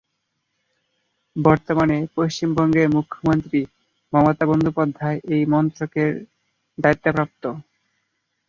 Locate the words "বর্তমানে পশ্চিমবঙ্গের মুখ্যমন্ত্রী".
1.35-3.59